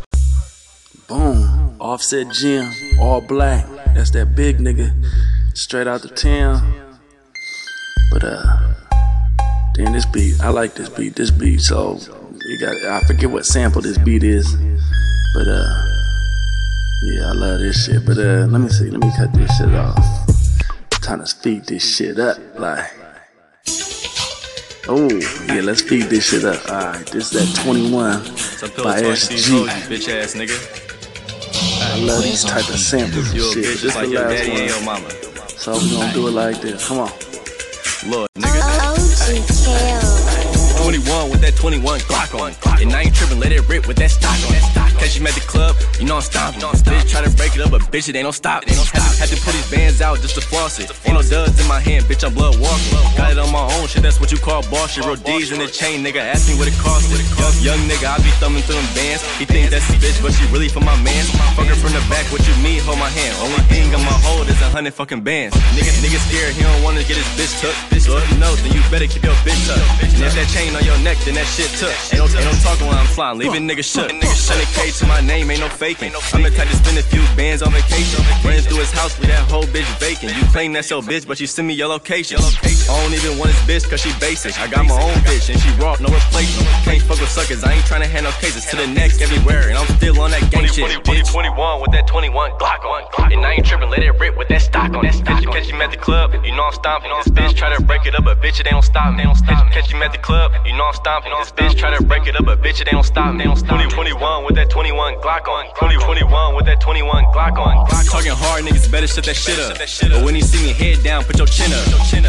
Boom. 1.08 1.76
Offset 1.80 2.30
Jim, 2.32 2.72
all 2.98 3.20
black. 3.20 3.66
That's 3.94 4.10
that 4.12 4.34
big 4.34 4.58
nigga. 4.58 4.92
Straight 5.54 5.86
out 5.86 6.02
the 6.02 6.08
town. 6.08 6.98
But 8.10 8.24
uh 8.24 8.74
then 9.74 9.92
this 9.92 10.06
beat, 10.06 10.40
I 10.40 10.50
like 10.50 10.74
this 10.74 10.88
beat. 10.88 11.16
This 11.16 11.30
beat, 11.30 11.60
so 11.60 11.98
you 12.46 12.60
got 12.60 12.76
I 12.76 13.00
forget 13.06 13.30
what 13.30 13.44
sample 13.44 13.82
this 13.82 13.98
beat 13.98 14.22
is. 14.22 14.56
But 15.34 15.48
uh, 15.48 15.93
yeah, 17.12 17.28
I 17.30 17.32
love 17.32 17.60
this 17.60 17.84
shit. 17.86 18.04
But 18.06 18.18
uh, 18.18 18.46
let 18.48 18.60
me 18.60 18.68
see. 18.68 18.90
Let 18.90 19.00
me 19.00 19.10
cut 19.16 19.32
this 19.32 19.50
shit 19.56 19.74
off. 19.74 19.96
Trying 21.02 21.20
to 21.20 21.26
speed 21.26 21.64
this 21.66 21.96
shit 21.96 22.18
up, 22.18 22.38
like. 22.58 22.84
Oh, 24.86 25.08
yeah, 25.48 25.62
let's 25.62 25.80
speed 25.80 26.04
this 26.04 26.28
shit 26.28 26.44
up. 26.44 26.62
Alright, 26.68 27.06
this 27.06 27.32
is 27.32 27.54
that 27.54 27.62
21 27.62 28.20
by 28.84 29.00
SG. 29.00 29.66
bitch 29.88 30.08
ass 30.10 30.34
nigga. 30.34 30.52
I 31.82 31.98
love 32.04 32.22
these 32.22 32.44
type 32.44 32.68
of 32.68 32.78
samples 32.78 33.30
and 33.30 33.36
You 33.40 33.48
a 33.48 33.52
shit. 33.54 33.64
bitch 33.64 33.82
This 33.82 33.94
like 33.96 34.08
the 34.10 34.14
last 34.16 34.28
daddy 34.30 34.50
and 34.52 34.68
your 34.68 34.76
one. 34.84 35.02
mama. 35.02 35.10
So 35.56 35.72
we 35.78 35.90
gonna 35.90 36.12
do 36.12 36.28
it 36.28 36.32
like 36.32 36.60
this. 36.60 36.86
Come 36.86 36.98
on. 36.98 37.10
Lord, 38.10 38.28
nigga. 38.36 40.33
21 40.84 41.32
with 41.32 41.40
that 41.40 41.56
21 41.56 41.80
Glock 42.04 42.36
on. 42.36 42.52
And 42.76 42.92
I 42.92 43.08
ain't 43.08 43.14
tripping, 43.16 43.40
let 43.40 43.56
it 43.56 43.64
rip 43.72 43.88
with 43.88 43.96
that 44.04 44.12
stock 44.12 44.36
on. 44.52 44.52
Catch 45.00 45.16
him 45.16 45.24
at 45.24 45.32
the 45.32 45.40
club, 45.40 45.72
you 45.96 46.04
know 46.04 46.20
I'm 46.20 46.28
stomping. 46.28 46.60
This 46.60 46.84
bitch 46.84 47.08
try 47.08 47.24
to 47.24 47.32
break 47.40 47.56
it 47.56 47.64
up, 47.64 47.72
but 47.72 47.80
bitch, 47.88 48.12
it 48.12 48.16
ain't 48.20 48.28
no 48.28 48.36
stop. 48.36 48.68
Had 48.68 48.76
to, 48.76 49.00
had 49.16 49.32
to 49.32 49.38
put 49.40 49.56
these 49.56 49.64
bands 49.72 50.04
out 50.04 50.20
just 50.20 50.36
to 50.36 50.44
floss 50.44 50.76
it. 50.84 50.92
Ain't 51.08 51.16
no 51.16 51.24
duds 51.24 51.56
in 51.56 51.64
my 51.72 51.80
hand, 51.80 52.04
bitch, 52.04 52.20
I'm 52.20 52.36
blood 52.36 52.60
walking. 52.60 53.00
Got 53.16 53.32
it 53.32 53.40
on 53.40 53.48
my 53.48 53.64
own 53.80 53.88
shit, 53.88 54.04
that's 54.04 54.20
what 54.20 54.28
you 54.28 54.36
call 54.36 54.60
boss 54.68 54.92
shit. 54.92 55.08
Real 55.08 55.16
D's 55.16 55.56
in 55.56 55.58
the 55.58 55.72
chain, 55.72 56.04
nigga. 56.04 56.20
Ask 56.20 56.52
me 56.52 56.54
what 56.60 56.68
it 56.68 56.76
cost. 56.76 57.08
Young, 57.08 57.56
young 57.64 57.80
nigga, 57.88 58.04
I 58.04 58.20
be 58.20 58.28
thumbing 58.36 58.60
through 58.68 58.76
them 58.76 58.90
bands. 58.92 59.24
He 59.40 59.48
think 59.48 59.72
that's 59.72 59.88
his 59.88 59.96
bitch, 60.04 60.20
but 60.20 60.36
she 60.36 60.44
really 60.52 60.68
for 60.68 60.84
my 60.84 60.96
man. 61.00 61.24
Fuck 61.56 61.64
her 61.64 61.80
from 61.80 61.96
the 61.96 62.04
back, 62.12 62.28
what 62.28 62.44
you 62.44 62.52
mean? 62.60 62.84
Hold 62.84 63.00
my 63.00 63.08
hand. 63.08 63.32
Only 63.40 63.64
thing 63.72 63.88
on 63.96 64.04
my 64.04 64.18
hold 64.20 64.52
is 64.52 64.60
a 64.60 64.68
hundred 64.68 64.92
fucking 64.92 65.24
bands. 65.24 65.56
Nigga, 65.72 65.96
nigga 66.04 66.20
scared, 66.28 66.52
he 66.52 66.60
don't 66.60 66.84
wanna 66.84 67.00
get 67.08 67.16
his 67.16 67.28
bitch 67.40 67.56
took. 67.64 67.72
So 68.04 68.20
if 68.20 68.28
you 68.28 68.36
know, 68.36 68.52
then 68.60 68.68
you 68.76 68.84
better 68.92 69.08
keep 69.08 69.24
your 69.24 69.32
bitch 69.48 69.56
tucked. 69.64 69.80
And 70.04 70.20
if 70.20 70.36
that 70.36 70.44
chain 70.52 70.73
on 70.74 70.84
your 70.84 70.98
neck, 71.02 71.18
then 71.24 71.34
that 71.34 71.46
shit 71.46 71.70
took. 71.78 71.94
Ain't 72.10 72.18
no, 72.18 72.26
ain't 72.26 72.46
no 72.46 72.54
talking 72.62 72.86
when 72.86 72.96
I'm 72.98 73.06
flying, 73.06 73.38
leaving 73.38 73.68
niggas 73.68 73.86
shook. 73.86 74.10
100k 74.10 74.98
to 74.98 75.06
my 75.06 75.20
name, 75.20 75.50
ain't 75.50 75.60
no 75.60 75.68
faking. 75.68 76.12
I'm 76.32 76.42
the 76.42 76.50
type 76.50 76.68
to 76.68 76.76
spend 76.76 76.98
a 76.98 77.02
few 77.02 77.22
bands 77.36 77.62
on 77.62 77.72
vacation. 77.72 78.22
Running 78.44 78.62
through 78.62 78.82
his 78.82 78.92
house 78.92 79.18
with 79.18 79.28
that 79.28 79.42
whole 79.50 79.64
bitch 79.64 79.88
vacant. 79.98 80.36
You 80.36 80.44
claim 80.50 80.72
that's 80.72 80.90
your 80.90 81.02
bitch, 81.02 81.26
but 81.26 81.40
you 81.40 81.46
send 81.46 81.68
me 81.68 81.74
your 81.74 81.88
location. 81.88 82.38
I 82.38 83.00
don't 83.02 83.14
even 83.14 83.38
want 83.38 83.50
his 83.50 83.62
bitch, 83.64 83.88
cause 83.88 84.00
she 84.00 84.12
basic. 84.20 84.58
I 84.58 84.66
got 84.68 84.86
my 84.86 84.94
own 84.94 85.16
bitch, 85.24 85.48
and 85.50 85.58
she 85.60 85.70
raw, 85.80 85.96
no 86.00 86.08
replacement. 86.08 86.68
Can't 86.84 87.02
fuck 87.02 87.20
with 87.20 87.30
suckers, 87.30 87.64
I 87.64 87.72
ain't 87.74 87.84
tryna 87.84 88.06
handle 88.06 88.32
cases 88.40 88.66
to 88.66 88.76
the 88.76 88.86
next 88.86 89.20
everywhere. 89.20 89.68
And 89.68 89.78
I'm 89.78 89.88
still 89.96 90.20
on 90.20 90.30
that 90.30 90.50
gang 90.50 90.66
shit. 90.66 91.04
20, 91.04 91.22
21 91.22 91.80
with 91.80 91.92
that 91.92 92.06
21 92.06 92.50
Glock 92.58 92.84
on. 92.84 93.32
And 93.32 93.44
I 93.44 93.52
ain't 93.54 93.66
tripping, 93.66 93.90
let 93.90 94.02
it 94.02 94.18
rip 94.18 94.36
with 94.36 94.48
that 94.48 94.62
stock 94.62 94.92
on. 94.94 95.04
Catch 95.04 95.44
you, 95.44 95.50
catch 95.50 95.68
him 95.68 95.80
at 95.80 95.90
the 95.90 95.96
club, 95.96 96.34
you 96.44 96.54
know 96.54 96.64
I'm 96.64 96.72
stomping. 96.72 97.10
This 97.24 97.28
bitch 97.28 97.56
try 97.56 97.74
to 97.74 97.82
break 97.82 98.06
it 98.06 98.14
up, 98.14 98.24
but 98.24 98.40
bitch, 98.40 98.60
it 98.60 98.72
ain't 98.72 98.84
stop. 98.84 99.16
They 99.16 99.24
don't. 99.24 99.34
Catch 99.74 99.90
him 99.92 100.02
at 100.02 100.12
the 100.12 100.18
club, 100.18 100.52
you 100.64 100.76
know 100.76 100.86
I'm 100.86 100.94
stomping. 100.94 101.32
This 101.38 101.52
bitch 101.52 101.76
try 101.76 101.96
to 101.96 102.02
break 102.04 102.26
it 102.26 102.36
up, 102.36 102.44
but 102.44 102.60
bitch, 102.62 102.80
it 102.80 102.88
don't 102.90 103.04
stop. 103.04 103.36
They 103.36 103.44
don't 103.44 103.56
stop. 103.56 103.70
2021 103.70 104.44
with 104.44 104.54
that 104.56 104.70
21 104.70 105.16
Glock 105.16 105.46
on. 105.48 105.66
2021 105.76 106.56
with 106.56 106.66
that 106.66 106.80
21 106.80 107.24
Glock 107.26 107.58
on. 107.58 107.86
Talking 108.06 108.32
hard, 108.32 108.64
niggas 108.64 108.90
better 108.90 109.06
shut 109.06 109.24
that 109.24 109.36
shit 109.36 109.58
up. 109.58 109.78
But 109.78 110.24
when 110.24 110.34
he 110.34 110.40
see 110.40 110.64
me 110.64 110.72
head 110.72 111.02
down, 111.02 111.24
put 111.24 111.38
your 111.38 111.46
chin 111.46 111.72
up. 111.72 111.84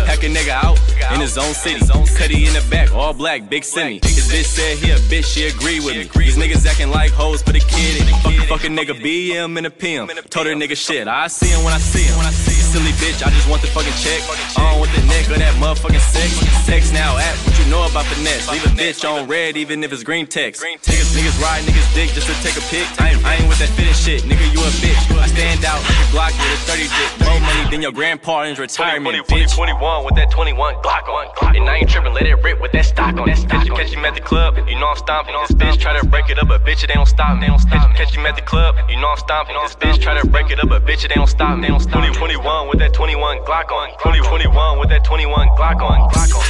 Pack 0.06 0.24
a 0.24 0.28
nigga 0.28 0.50
out 0.50 0.80
in 1.14 1.22
his 1.22 1.38
own 1.38 1.54
city. 1.54 1.80
Cuddy 2.18 2.46
in 2.46 2.54
the 2.54 2.66
back, 2.70 2.92
all 2.94 3.14
black, 3.14 3.50
big 3.50 3.64
semi. 3.64 4.00
His 4.04 4.28
bitch 4.32 4.46
said 4.46 4.78
he 4.78 4.92
a 4.92 4.98
bitch, 4.98 5.26
she 5.26 5.48
agree 5.48 5.80
with 5.80 5.96
me. 5.96 6.04
These 6.24 6.38
niggas 6.38 6.66
acting 6.66 6.90
like 6.90 7.12
hoes 7.12 7.42
for 7.42 7.52
the 7.54 7.60
kid. 7.60 8.04
Fuck, 8.24 8.34
fuck 8.48 8.64
a 8.64 8.68
nigga 8.68 9.00
BM 9.00 9.58
and 9.58 9.68
a 9.68 9.72
PM. 9.72 10.08
Told 10.30 10.48
her 10.48 10.54
nigga 10.54 10.76
shit, 10.76 11.08
I 11.08 11.28
see 11.28 11.48
him 11.48 11.64
when 11.64 11.74
I 11.74 11.78
see 11.78 12.04
him. 12.04 12.55
Silly 12.76 12.92
bitch, 13.00 13.24
I 13.24 13.32
just 13.32 13.48
want 13.48 13.62
the 13.64 13.72
fucking 13.72 13.96
check. 14.04 14.20
On 14.60 14.84
with 14.84 14.92
the 14.92 15.00
neck 15.08 15.32
of 15.32 15.40
that 15.40 15.56
motherfucking 15.64 16.04
sex. 16.12 16.44
Text 16.68 16.92
now 16.92 17.16
app, 17.16 17.40
what 17.48 17.56
you 17.56 17.64
know 17.72 17.88
about 17.88 18.04
finesse? 18.12 18.52
Leave 18.52 18.68
a 18.68 18.74
bitch 18.76 19.08
on 19.08 19.32
red 19.32 19.56
even 19.56 19.82
if 19.82 19.94
it's 19.94 20.04
green 20.04 20.28
text. 20.28 20.62
Niggas, 20.62 21.16
niggas 21.16 21.40
ride 21.40 21.64
niggas 21.64 21.88
dick 21.96 22.12
just 22.12 22.28
to 22.28 22.36
take 22.44 22.60
a 22.60 22.66
pic. 22.68 22.84
I 23.00 23.16
ain't, 23.16 23.24
I 23.24 23.36
ain't 23.40 23.48
with 23.48 23.64
that 23.64 23.72
fitting 23.80 23.96
shit, 23.96 24.28
nigga, 24.28 24.44
you 24.52 24.60
a 24.60 24.68
bitch. 24.84 25.00
I 25.16 25.28
stand 25.32 25.64
out 25.64 25.80
like 25.88 25.96
a 26.04 26.08
Glock 26.12 26.36
with 26.36 26.52
a 26.52 26.60
30 26.68 26.84
dick. 26.92 27.10
More 27.24 27.40
money 27.40 27.64
than 27.72 27.82
your 27.82 27.96
grandpa 27.96 28.44
in 28.44 28.60
retirement. 28.60 29.24
20, 29.24 29.48
21 29.48 30.04
with 30.04 30.16
that 30.20 30.30
21 30.30 30.76
Glock 30.84 31.08
on. 31.08 31.56
And 31.56 31.70
I 31.70 31.78
ain't 31.80 31.90
tripping, 31.90 32.14
let 32.14 32.28
it 32.28 32.36
rip 32.44 32.60
with 32.60 32.74
that 32.74 32.84
stock 32.84 33.16
on. 33.16 33.32
Catch, 33.32 33.72
you, 33.72 33.74
catch 33.74 33.96
him 33.96 34.04
at 34.04 34.16
the 34.16 34.20
club, 34.20 34.60
you 34.68 34.76
know 34.76 34.92
I'm 34.92 35.00
stomping. 35.00 35.34
This 35.48 35.56
bitch 35.56 35.80
try 35.80 35.98
to 35.98 36.06
break 36.06 36.30
it 36.30 36.40
up, 36.40 36.50
but 36.50 36.66
bitch, 36.66 36.84
it 36.84 36.92
ain't 36.92 37.00
don't 37.00 37.08
stop. 37.08 37.40
They 37.40 37.48
don't 37.48 37.60
stop. 37.60 37.96
Catch, 37.96 38.12
catch 38.12 38.16
him 38.18 38.26
at 38.26 38.36
the 38.36 38.44
club, 38.44 38.76
you 38.90 39.00
know 39.00 39.08
I'm 39.08 39.18
stomping. 39.18 39.56
This 39.64 39.76
bitch 39.80 40.02
try 40.04 40.20
to 40.20 40.28
break 40.28 40.52
it 40.52 40.60
up, 40.60 40.68
but 40.68 40.84
bitch, 40.84 41.06
it 41.06 41.16
ain't 41.16 41.24
don't 41.24 41.32
stop. 41.32 41.62
They 41.62 41.70
don't 41.70 41.80
stop. 41.80 42.04
2021 42.04 42.65
with 42.70 42.80
that 42.80 42.94
21 42.94 43.40
Glock 43.40 43.72
on. 43.72 43.90
2021 44.00 44.80
with 44.80 44.90
that 44.90 45.04
21 45.04 45.48
Glock 45.50 45.82
on. 45.82 46.10
Glock 46.12 46.36
on. 46.36 46.44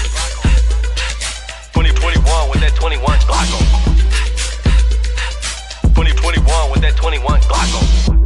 2021 1.73 2.49
with 2.49 2.59
that 2.61 2.75
21 2.75 3.19
Glock 3.19 3.51
on. 3.53 3.65
2021 5.95 6.71
with 6.71 6.81
that 6.81 6.95
21 6.95 7.39
Glock 7.41 8.09
on. 8.09 8.24